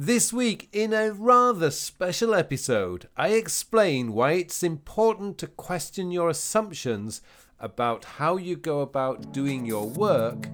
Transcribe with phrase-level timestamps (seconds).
[0.00, 6.30] This week, in a rather special episode, I explain why it's important to question your
[6.30, 7.20] assumptions
[7.58, 10.46] about how you go about doing your work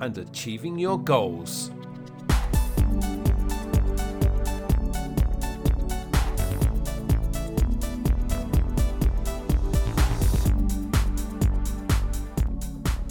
[0.00, 1.70] and achieving your goals.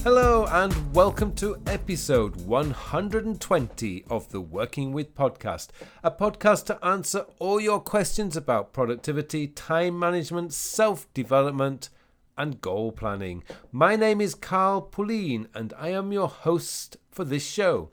[0.09, 5.67] Hello, and welcome to episode 120 of the Working With podcast,
[6.01, 11.89] a podcast to answer all your questions about productivity, time management, self development,
[12.37, 13.43] and goal planning.
[13.73, 17.89] My name is Carl Pullein, and I am your host for this show.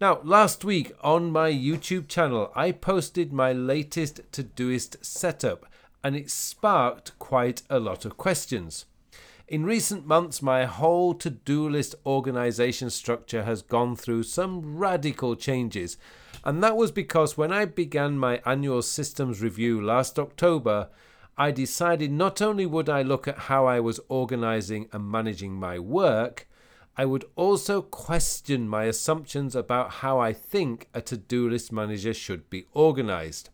[0.00, 5.66] Now, last week on my YouTube channel, I posted my latest Todoist setup,
[6.04, 8.84] and it sparked quite a lot of questions.
[9.50, 15.34] In recent months, my whole to do list organization structure has gone through some radical
[15.34, 15.96] changes.
[16.44, 20.88] And that was because when I began my annual systems review last October,
[21.36, 25.80] I decided not only would I look at how I was organizing and managing my
[25.80, 26.46] work,
[26.96, 32.14] I would also question my assumptions about how I think a to do list manager
[32.14, 33.50] should be organized.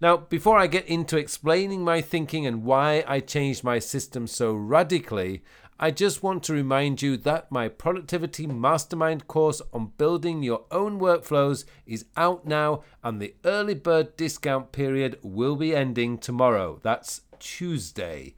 [0.00, 4.52] Now, before I get into explaining my thinking and why I changed my system so
[4.54, 5.42] radically,
[5.80, 11.00] I just want to remind you that my Productivity Mastermind course on building your own
[11.00, 16.78] workflows is out now and the early bird discount period will be ending tomorrow.
[16.82, 18.34] That's Tuesday.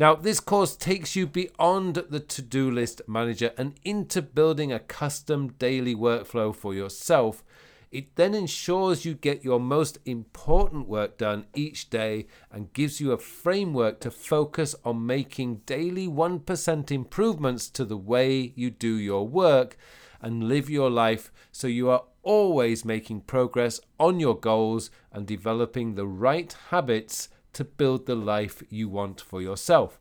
[0.00, 4.80] Now, this course takes you beyond the to do list manager and into building a
[4.80, 7.44] custom daily workflow for yourself
[7.90, 13.12] it then ensures you get your most important work done each day and gives you
[13.12, 19.26] a framework to focus on making daily 1% improvements to the way you do your
[19.26, 19.76] work
[20.20, 25.94] and live your life so you are always making progress on your goals and developing
[25.94, 29.98] the right habits to build the life you want for yourself.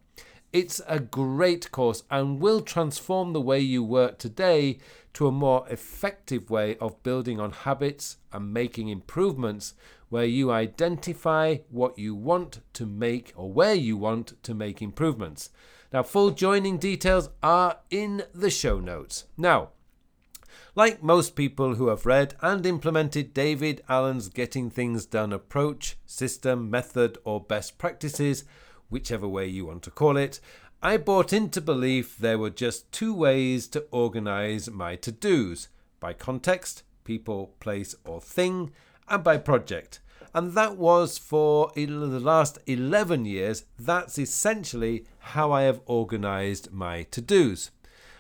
[0.58, 4.80] It's a great course and will transform the way you work today
[5.14, 9.76] to a more effective way of building on habits and making improvements
[10.09, 15.52] where you identify what you want to make or where you want to make improvements.
[15.93, 19.26] Now, full joining details are in the show notes.
[19.37, 19.70] Now,
[20.73, 26.71] like most people who have read and implemented David Allen's Getting Things Done approach, system,
[26.71, 28.43] method, or best practices,
[28.89, 30.39] whichever way you want to call it,
[30.81, 36.14] I bought into belief there were just two ways to organize my to dos by
[36.14, 38.71] context, people, place, or thing,
[39.08, 39.99] and by project.
[40.33, 47.03] And that was for the last 11 years, that's essentially how I have organized my
[47.03, 47.71] to dos.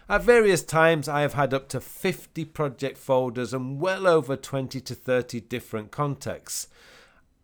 [0.09, 4.79] At various times, I have had up to 50 project folders and well over 20
[4.81, 6.69] to 30 different contexts.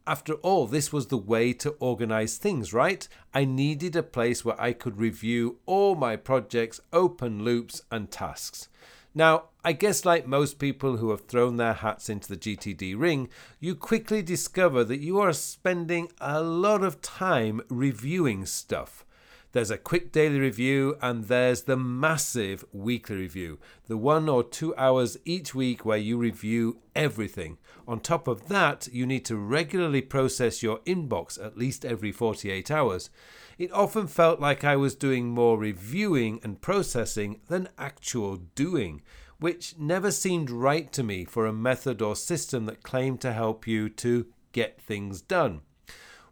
[0.05, 3.07] After all, this was the way to organize things, right?
[3.33, 8.67] I needed a place where I could review all my projects, open loops, and tasks.
[9.15, 13.29] Now, I guess like most people who have thrown their hats into the GTD ring,
[13.61, 19.05] you quickly discover that you are spending a lot of time reviewing stuff.
[19.53, 24.75] There's a quick daily review, and there's the massive weekly review, the one or two
[24.77, 27.59] hours each week where you review everything.
[27.87, 32.71] On top of that, you need to regularly process your inbox at least every 48
[32.71, 33.11] hours.
[33.59, 39.03] It often felt like I was doing more reviewing and processing than actual doing,
[39.39, 43.67] which never seemed right to me for a method or system that claimed to help
[43.67, 45.61] you to get things done.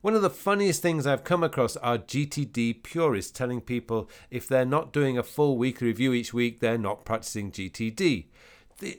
[0.02, 4.66] One of the funniest things I've come across are GTD purists telling people if they're
[4.66, 8.26] not doing a full weekly review each week, they're not practicing GTD.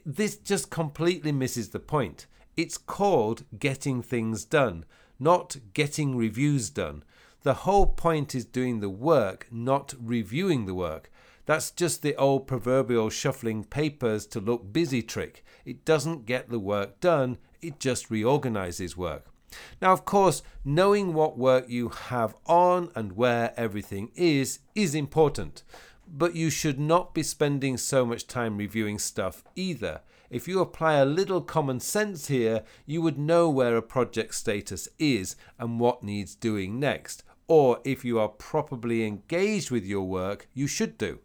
[0.06, 2.26] This just completely misses the point.
[2.56, 4.84] It's called getting things done,
[5.18, 7.02] not getting reviews done.
[7.42, 11.10] The whole point is doing the work, not reviewing the work.
[11.46, 15.44] That's just the old proverbial shuffling papers to look busy trick.
[15.64, 19.31] It doesn't get the work done, it just reorganizes work.
[19.80, 25.62] Now, of course, knowing what work you have on and where everything is is important,
[26.06, 30.00] but you should not be spending so much time reviewing stuff either.
[30.30, 34.88] If you apply a little common sense here, you would know where a project status
[34.98, 37.22] is and what needs doing next.
[37.48, 41.18] Or if you are properly engaged with your work, you should do.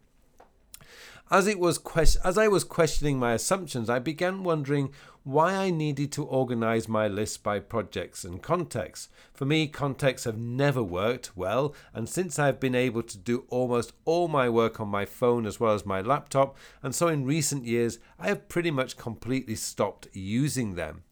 [1.29, 1.79] As it was
[2.23, 4.91] as I was questioning my assumptions, I began wondering
[5.27, 9.09] why I needed to organize my list by projects and contexts.
[9.33, 13.91] For me, contexts have never worked well, and since I've been able to do almost
[14.05, 17.65] all my work on my phone as well as my laptop, and so in recent
[17.65, 21.03] years, I have pretty much completely stopped using them.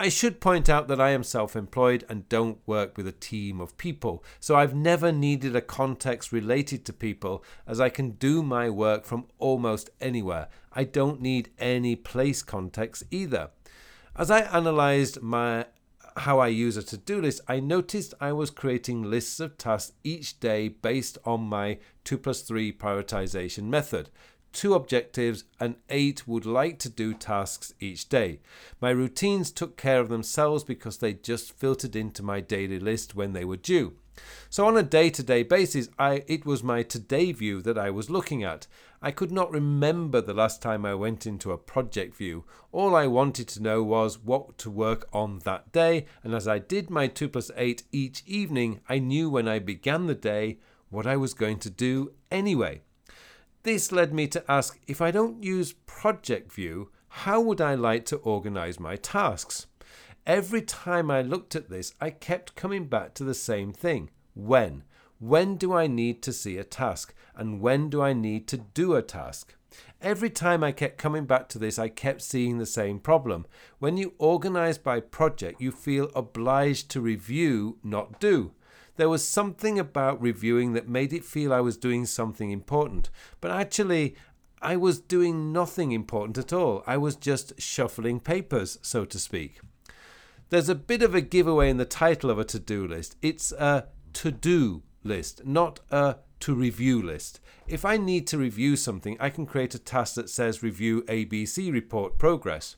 [0.00, 3.60] I should point out that I am self employed and don't work with a team
[3.60, 8.44] of people, so I've never needed a context related to people as I can do
[8.44, 10.50] my work from almost anywhere.
[10.72, 13.50] I don't need any place context either.
[14.14, 15.66] As I analyzed my
[16.18, 20.38] how I use a to-do list, I noticed I was creating lists of tasks each
[20.38, 24.10] day based on my 2 plus 3 prioritization method
[24.52, 28.40] two objectives, and eight would like to do tasks each day.
[28.80, 33.32] My routines took care of themselves because they just filtered into my daily list when
[33.32, 33.94] they were due.
[34.50, 38.42] So on a day-to-day basis, I it was my today view that I was looking
[38.42, 38.66] at.
[39.00, 42.44] I could not remember the last time I went into a project view.
[42.72, 46.58] All I wanted to know was what to work on that day, and as I
[46.58, 50.58] did my 2 plus 8 each evening, I knew when I began the day
[50.90, 52.82] what I was going to do anyway.
[53.68, 58.06] This led me to ask if I don't use Project View, how would I like
[58.06, 59.66] to organize my tasks?
[60.26, 64.84] Every time I looked at this, I kept coming back to the same thing when.
[65.18, 67.12] When do I need to see a task?
[67.36, 69.54] And when do I need to do a task?
[70.00, 73.44] Every time I kept coming back to this, I kept seeing the same problem.
[73.80, 78.52] When you organize by project, you feel obliged to review, not do.
[78.98, 83.10] There was something about reviewing that made it feel I was doing something important,
[83.40, 84.16] but actually,
[84.60, 86.82] I was doing nothing important at all.
[86.84, 89.60] I was just shuffling papers, so to speak.
[90.50, 93.14] There's a bit of a giveaway in the title of a to do list.
[93.22, 97.38] It's a to do list, not a to review list.
[97.68, 101.72] If I need to review something, I can create a task that says review ABC
[101.72, 102.74] report progress.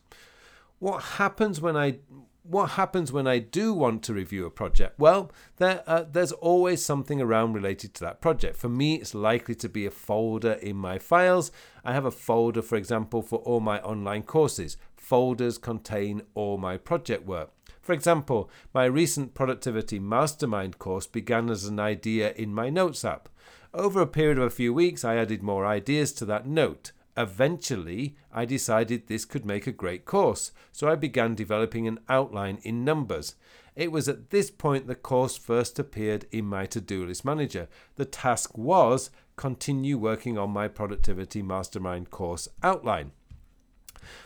[0.77, 1.97] What happens when I
[2.43, 4.99] what happens when I do want to review a project?
[4.99, 8.57] Well, there, uh, there's always something around related to that project.
[8.57, 11.51] For me, it's likely to be a folder in my files.
[11.85, 14.77] I have a folder, for example, for all my online courses.
[14.95, 17.51] Folders contain all my project work.
[17.81, 23.29] For example, my recent Productivity Mastermind course began as an idea in my Notes app.
[23.73, 26.91] Over a period of a few weeks, I added more ideas to that note.
[27.17, 32.59] Eventually, I decided this could make a great course, so I began developing an outline
[32.63, 33.35] in numbers.
[33.75, 37.67] It was at this point the course first appeared in my to do list manager.
[37.95, 43.11] The task was continue working on my Productivity Mastermind course outline.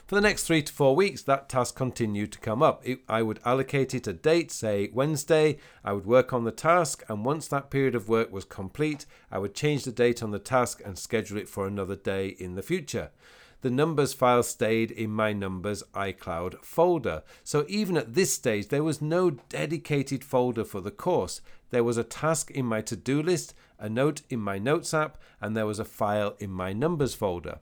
[0.08, 2.82] For the next three to four weeks, that task continued to come up.
[2.86, 5.58] It, I would allocate it a date, say Wednesday.
[5.84, 9.40] I would work on the task, and once that period of work was complete, I
[9.40, 12.64] would change the date on the task and schedule it for another day in the
[12.64, 13.12] future.
[13.62, 17.24] The numbers file stayed in my numbers iCloud folder.
[17.44, 21.42] So even at this stage, there was no dedicated folder for the course.
[21.72, 25.18] There was a task in my to do list, a note in my notes app,
[25.42, 27.58] and there was a file in my numbers folder.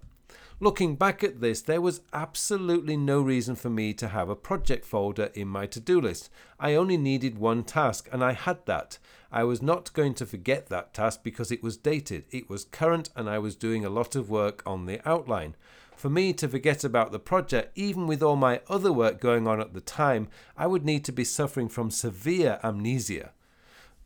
[0.63, 4.85] Looking back at this, there was absolutely no reason for me to have a project
[4.85, 6.29] folder in my to do list.
[6.57, 8.97] I only needed one task, and I had that.
[9.29, 13.09] I was not going to forget that task because it was dated, it was current,
[13.13, 15.57] and I was doing a lot of work on the outline.
[15.97, 19.59] For me to forget about the project, even with all my other work going on
[19.59, 23.31] at the time, I would need to be suffering from severe amnesia.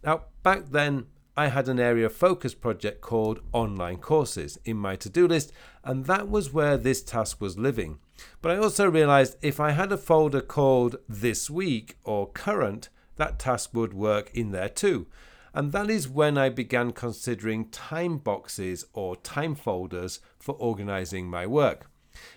[0.04, 1.06] Now, back then,
[1.40, 5.52] I had an area of focus project called online courses in my to do list,
[5.84, 8.00] and that was where this task was living.
[8.42, 13.38] But I also realized if I had a folder called this week or current, that
[13.38, 15.06] task would work in there too.
[15.54, 21.46] And that is when I began considering time boxes or time folders for organizing my
[21.46, 21.88] work.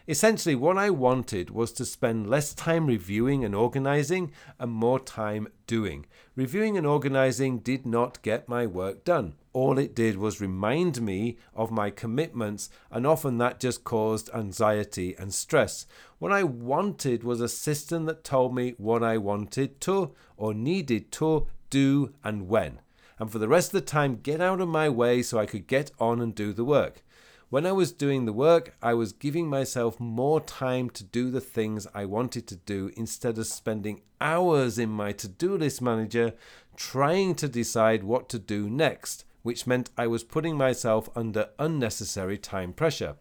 [0.08, 5.48] Essentially, what I wanted was to spend less time reviewing and organizing and more time
[5.66, 6.06] doing.
[6.34, 9.34] Reviewing and organizing did not get my work done.
[9.52, 15.14] All it did was remind me of my commitments, and often that just caused anxiety
[15.18, 15.86] and stress.
[16.18, 21.10] What I wanted was a system that told me what I wanted to or needed
[21.12, 22.80] to do and when.
[23.18, 25.66] And for the rest of the time, get out of my way so I could
[25.66, 27.02] get on and do the work.
[27.50, 31.40] When I was doing the work, I was giving myself more time to do the
[31.40, 36.34] things I wanted to do instead of spending hours in my to do list manager
[36.76, 42.38] trying to decide what to do next, which meant I was putting myself under unnecessary
[42.38, 43.16] time pressure.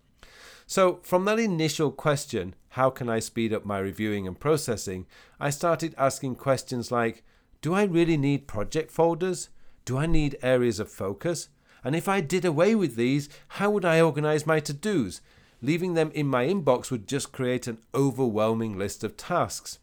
[0.67, 5.07] So, from that initial question, how can I speed up my reviewing and processing,
[5.39, 7.24] I started asking questions like
[7.63, 9.50] Do I really need project folders?
[9.86, 11.50] Do I need areas of focus?
[11.83, 15.21] And if I did away with these, how would I organize my to dos?
[15.62, 19.79] Leaving them in my inbox would just create an overwhelming list of tasks.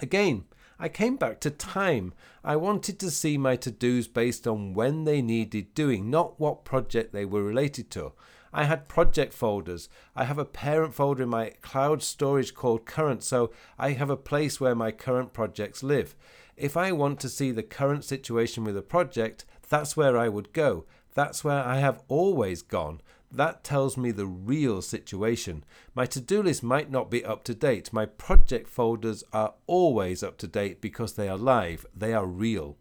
[0.00, 0.44] Again,
[0.78, 2.12] I came back to time.
[2.44, 6.64] I wanted to see my to dos based on when they needed doing, not what
[6.64, 8.12] project they were related to.
[8.52, 9.88] I had project folders.
[10.16, 14.16] I have a parent folder in my cloud storage called current, so I have a
[14.16, 16.14] place where my current projects live.
[16.56, 20.52] If I want to see the current situation with a project, that's where I would
[20.52, 20.86] go.
[21.18, 23.00] That's where I have always gone.
[23.28, 25.64] That tells me the real situation.
[25.92, 27.92] My to do list might not be up to date.
[27.92, 32.76] My project folders are always up to date because they are live, they are real.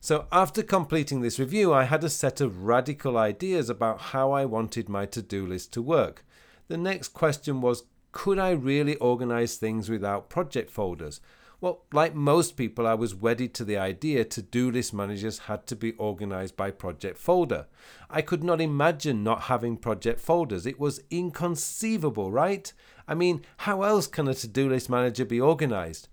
[0.00, 4.44] So, after completing this review, I had a set of radical ideas about how I
[4.44, 6.26] wanted my to do list to work.
[6.68, 11.22] The next question was could I really organize things without project folders?
[11.62, 15.64] Well, like most people, I was wedded to the idea to do list managers had
[15.68, 17.66] to be organized by project folder.
[18.10, 20.66] I could not imagine not having project folders.
[20.66, 22.72] It was inconceivable, right?
[23.06, 26.08] I mean, how else can a to do list manager be organized?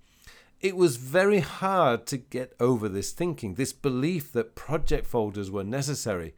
[0.61, 5.63] It was very hard to get over this thinking, this belief that project folders were
[5.63, 6.35] necessary.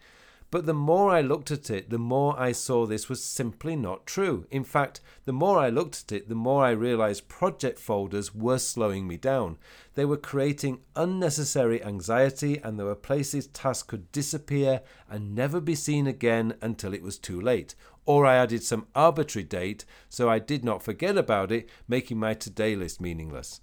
[0.52, 4.06] But the more I looked at it, the more I saw this was simply not
[4.06, 4.46] true.
[4.52, 8.60] In fact, the more I looked at it, the more I realized project folders were
[8.60, 9.58] slowing me down.
[9.96, 15.74] They were creating unnecessary anxiety, and there were places tasks could disappear and never be
[15.74, 17.74] seen again until it was too late.
[18.06, 22.34] Or I added some arbitrary date so I did not forget about it, making my
[22.34, 23.62] today list meaningless.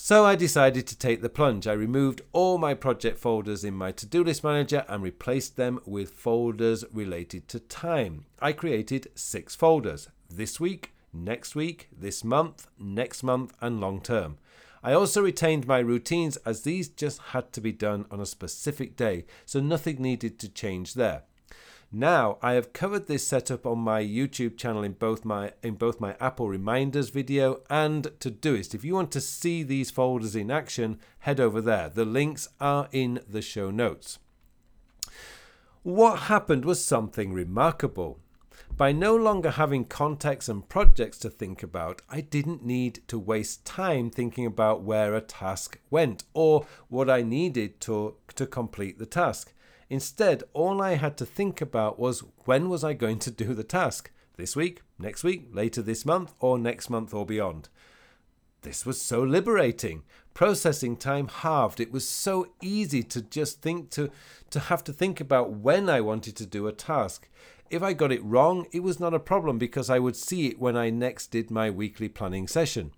[0.00, 1.66] So I decided to take the plunge.
[1.66, 5.80] I removed all my project folders in my to do list manager and replaced them
[5.84, 8.24] with folders related to time.
[8.40, 14.38] I created six folders this week, next week, this month, next month, and long term.
[14.84, 18.96] I also retained my routines as these just had to be done on a specific
[18.96, 21.24] day, so nothing needed to change there.
[21.90, 26.00] Now, I have covered this setup on my YouTube channel in both my in both
[26.00, 28.74] my Apple reminders video and Todoist.
[28.74, 31.88] If you want to see these folders in action, head over there.
[31.88, 34.18] The links are in the show notes.
[35.82, 38.18] What happened was something remarkable.
[38.76, 43.64] By no longer having contexts and projects to think about, I didn't need to waste
[43.64, 49.06] time thinking about where a task went or what I needed to, to complete the
[49.06, 49.54] task.
[49.90, 53.64] Instead, all I had to think about was when was I going to do the
[53.64, 54.10] task?
[54.36, 57.68] This week, next week, later this month, or next month or beyond.
[58.62, 60.02] This was so liberating.
[60.34, 61.80] Processing time halved.
[61.80, 64.10] It was so easy to just think to
[64.50, 67.28] to have to think about when I wanted to do a task.
[67.70, 70.58] If I got it wrong, it was not a problem because I would see it
[70.58, 72.92] when I next did my weekly planning session.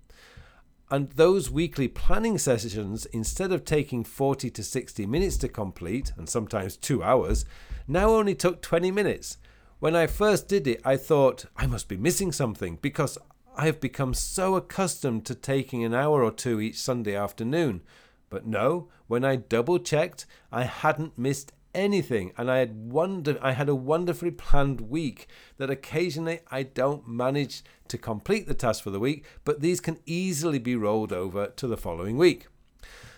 [0.90, 6.28] And those weekly planning sessions, instead of taking 40 to 60 minutes to complete, and
[6.28, 7.44] sometimes two hours,
[7.86, 9.38] now only took 20 minutes.
[9.78, 13.18] When I first did it, I thought I must be missing something because
[13.56, 17.82] I have become so accustomed to taking an hour or two each Sunday afternoon.
[18.28, 23.52] But no, when I double checked, I hadn't missed anything and I had wonder I
[23.52, 25.26] had a wonderfully planned week
[25.58, 29.98] that occasionally I don't manage to complete the task for the week, but these can
[30.06, 32.46] easily be rolled over to the following week.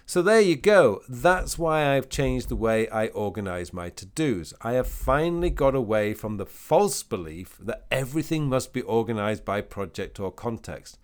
[0.05, 1.01] So there you go.
[1.09, 4.53] That's why I've changed the way I organize my to-dos.
[4.61, 9.61] I have finally got away from the false belief that everything must be organized by
[9.61, 10.99] project or context.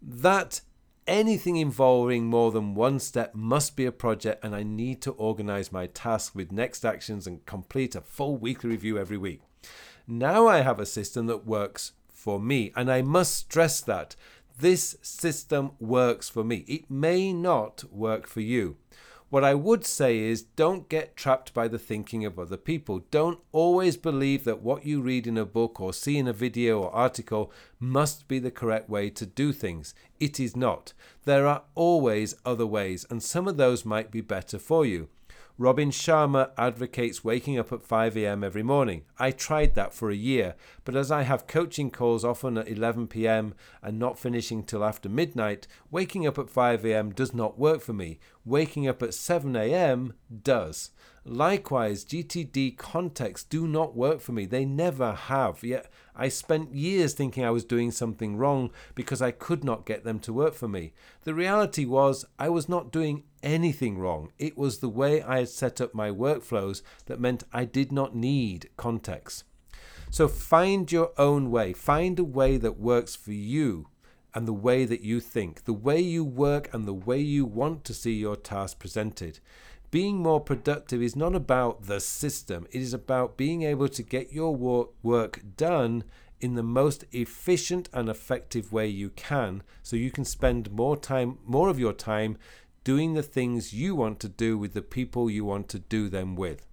[0.00, 0.62] That
[1.08, 5.72] anything involving more than one step must be a project, and I need to organize
[5.72, 9.40] my tasks with next actions and complete a full weekly review every week.
[10.06, 14.14] Now I have a system that works for me, and I must stress that
[14.60, 16.64] this system works for me.
[16.68, 18.76] It may not work for you.
[19.30, 23.02] What I would say is don't get trapped by the thinking of other people.
[23.10, 26.80] Don't always believe that what you read in a book or see in a video
[26.80, 29.94] or article must be the correct way to do things.
[30.18, 30.94] It is not.
[31.26, 35.08] There are always other ways, and some of those might be better for you.
[35.60, 38.44] Robin Sharma advocates waking up at 5 a.m.
[38.44, 39.02] every morning.
[39.18, 43.08] I tried that for a year, but as I have coaching calls often at 11
[43.08, 43.54] p.m.
[43.82, 47.10] and not finishing till after midnight, waking up at 5 a.m.
[47.10, 48.20] does not work for me.
[48.44, 50.14] Waking up at 7 a.m.
[50.44, 50.90] does.
[51.24, 54.46] Likewise, GTD contexts do not work for me.
[54.46, 55.62] They never have.
[55.62, 60.04] Yet I spent years thinking I was doing something wrong because I could not get
[60.04, 60.92] them to work for me.
[61.24, 64.32] The reality was I was not doing anything wrong.
[64.38, 68.14] It was the way I had set up my workflows that meant I did not
[68.14, 69.44] need context.
[70.10, 71.72] So find your own way.
[71.72, 73.88] Find a way that works for you
[74.34, 77.84] and the way that you think, the way you work, and the way you want
[77.84, 79.40] to see your task presented.
[79.90, 84.32] Being more productive is not about the system, it is about being able to get
[84.32, 84.54] your
[85.02, 86.04] work done
[86.40, 91.38] in the most efficient and effective way you can so you can spend more time
[91.44, 92.36] more of your time
[92.84, 96.36] doing the things you want to do with the people you want to do them
[96.36, 96.66] with.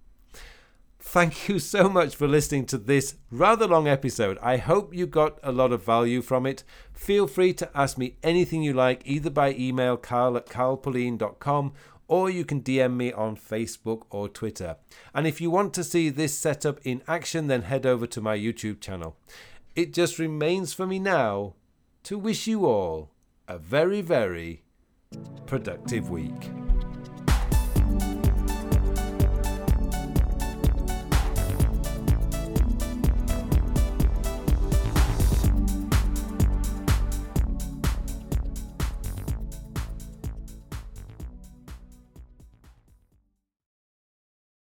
[1.00, 4.38] thank you so much for listening to this rather long episode.
[4.42, 6.64] I hope you got a lot of value from it.
[6.92, 11.72] Feel free to ask me anything you like, either by email, carl at carlpullein.com,
[12.08, 14.76] or you can DM me on Facebook or Twitter.
[15.14, 18.36] And if you want to see this setup in action, then head over to my
[18.36, 19.16] YouTube channel.
[19.74, 21.54] It just remains for me now
[22.04, 23.10] to wish you all
[23.48, 24.62] a very, very
[25.46, 26.65] productive week.